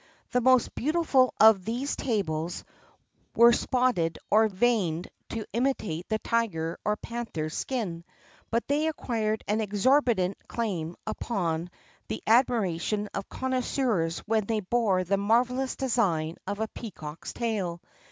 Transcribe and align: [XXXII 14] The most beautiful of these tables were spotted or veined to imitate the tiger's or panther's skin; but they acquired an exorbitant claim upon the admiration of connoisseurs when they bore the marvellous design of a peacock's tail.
[XXXII 0.01 0.31
14] 0.31 0.31
The 0.43 0.49
most 0.49 0.73
beautiful 0.75 1.33
of 1.39 1.63
these 1.63 1.95
tables 1.95 2.63
were 3.35 3.53
spotted 3.53 4.17
or 4.31 4.47
veined 4.47 5.09
to 5.29 5.45
imitate 5.53 6.09
the 6.09 6.17
tiger's 6.17 6.77
or 6.83 6.95
panther's 6.95 7.55
skin; 7.55 8.03
but 8.49 8.67
they 8.67 8.87
acquired 8.87 9.43
an 9.47 9.61
exorbitant 9.61 10.39
claim 10.47 10.95
upon 11.05 11.69
the 12.07 12.23
admiration 12.25 13.09
of 13.13 13.29
connoisseurs 13.29 14.23
when 14.25 14.47
they 14.47 14.61
bore 14.61 15.03
the 15.03 15.17
marvellous 15.17 15.75
design 15.75 16.37
of 16.47 16.59
a 16.59 16.67
peacock's 16.69 17.31
tail. 17.31 17.79